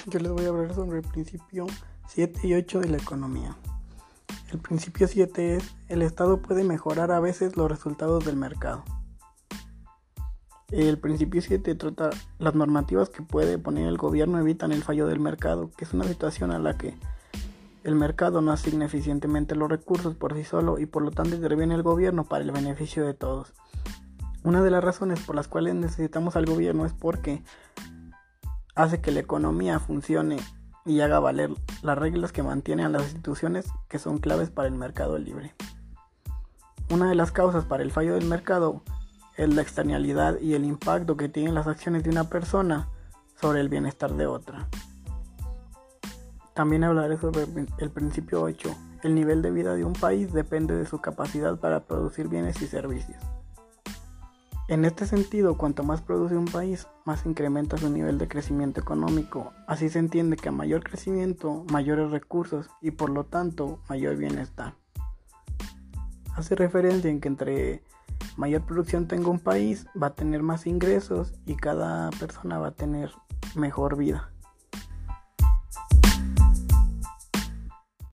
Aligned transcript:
yo 0.06 0.18
les 0.18 0.32
voy 0.32 0.44
a 0.44 0.48
hablar 0.48 0.74
sobre 0.74 0.98
el 0.98 1.04
principio 1.04 1.66
7 2.08 2.40
y 2.44 2.54
8 2.54 2.80
de 2.80 2.88
la 2.88 2.96
economía. 2.96 3.56
El 4.52 4.58
principio 4.58 5.06
7 5.06 5.56
es, 5.56 5.74
el 5.88 6.02
Estado 6.02 6.40
puede 6.42 6.64
mejorar 6.64 7.12
a 7.12 7.20
veces 7.20 7.56
los 7.56 7.70
resultados 7.70 8.24
del 8.24 8.36
mercado. 8.36 8.84
El 10.70 10.98
principio 10.98 11.42
7 11.42 11.74
trata 11.74 12.10
las 12.38 12.54
normativas 12.54 13.10
que 13.10 13.22
puede 13.22 13.58
poner 13.58 13.88
el 13.88 13.96
gobierno 13.96 14.38
evitan 14.38 14.72
el 14.72 14.82
fallo 14.82 15.06
del 15.06 15.18
mercado, 15.18 15.70
que 15.76 15.84
es 15.84 15.92
una 15.92 16.04
situación 16.04 16.52
a 16.52 16.58
la 16.60 16.78
que 16.78 16.96
el 17.82 17.94
mercado 17.94 18.40
no 18.40 18.52
asigna 18.52 18.84
eficientemente 18.84 19.56
los 19.56 19.68
recursos 19.68 20.14
por 20.14 20.34
sí 20.34 20.44
solo 20.44 20.78
y 20.78 20.86
por 20.86 21.02
lo 21.02 21.10
tanto 21.10 21.34
interviene 21.34 21.74
el 21.74 21.82
gobierno 21.82 22.24
para 22.24 22.44
el 22.44 22.52
beneficio 22.52 23.04
de 23.04 23.14
todos. 23.14 23.52
Una 24.42 24.62
de 24.62 24.70
las 24.70 24.82
razones 24.82 25.20
por 25.20 25.34
las 25.34 25.48
cuales 25.48 25.74
necesitamos 25.74 26.36
al 26.36 26.46
gobierno 26.46 26.86
es 26.86 26.92
porque 26.92 27.42
hace 28.74 29.00
que 29.00 29.12
la 29.12 29.20
economía 29.20 29.78
funcione 29.78 30.38
y 30.84 31.00
haga 31.00 31.20
valer 31.20 31.50
las 31.82 31.98
reglas 31.98 32.32
que 32.32 32.42
mantienen 32.42 32.86
a 32.86 32.88
las 32.90 33.02
instituciones 33.02 33.66
que 33.88 33.98
son 33.98 34.18
claves 34.18 34.50
para 34.50 34.68
el 34.68 34.74
mercado 34.74 35.18
libre. 35.18 35.54
Una 36.90 37.08
de 37.08 37.14
las 37.14 37.30
causas 37.30 37.64
para 37.64 37.82
el 37.82 37.92
fallo 37.92 38.14
del 38.14 38.26
mercado 38.26 38.82
es 39.36 39.54
la 39.54 39.62
externalidad 39.62 40.38
y 40.40 40.54
el 40.54 40.64
impacto 40.64 41.16
que 41.16 41.28
tienen 41.28 41.54
las 41.54 41.66
acciones 41.66 42.02
de 42.02 42.10
una 42.10 42.24
persona 42.24 42.88
sobre 43.40 43.60
el 43.60 43.68
bienestar 43.68 44.14
de 44.14 44.26
otra. 44.26 44.68
También 46.54 46.84
hablaré 46.84 47.16
sobre 47.16 47.46
el 47.78 47.90
principio 47.90 48.42
8. 48.42 48.74
El 49.02 49.14
nivel 49.14 49.40
de 49.40 49.50
vida 49.50 49.74
de 49.74 49.84
un 49.84 49.94
país 49.94 50.32
depende 50.32 50.74
de 50.74 50.84
su 50.84 51.00
capacidad 51.00 51.58
para 51.58 51.84
producir 51.84 52.28
bienes 52.28 52.60
y 52.60 52.66
servicios. 52.66 53.22
En 54.70 54.84
este 54.84 55.04
sentido, 55.04 55.58
cuanto 55.58 55.82
más 55.82 56.00
produce 56.00 56.36
un 56.36 56.44
país, 56.44 56.86
más 57.04 57.26
incrementa 57.26 57.76
su 57.76 57.90
nivel 57.90 58.18
de 58.18 58.28
crecimiento 58.28 58.80
económico. 58.80 59.52
Así 59.66 59.88
se 59.88 59.98
entiende 59.98 60.36
que 60.36 60.48
a 60.48 60.52
mayor 60.52 60.84
crecimiento, 60.84 61.64
mayores 61.72 62.12
recursos 62.12 62.70
y 62.80 62.92
por 62.92 63.10
lo 63.10 63.24
tanto 63.24 63.80
mayor 63.88 64.14
bienestar. 64.14 64.74
Hace 66.36 66.54
referencia 66.54 67.10
en 67.10 67.20
que 67.20 67.26
entre 67.26 67.82
mayor 68.36 68.62
producción 68.62 69.08
tenga 69.08 69.28
un 69.28 69.40
país, 69.40 69.88
va 70.00 70.06
a 70.06 70.14
tener 70.14 70.44
más 70.44 70.68
ingresos 70.68 71.32
y 71.46 71.56
cada 71.56 72.10
persona 72.10 72.60
va 72.60 72.68
a 72.68 72.74
tener 72.76 73.10
mejor 73.56 73.96
vida. 73.96 74.30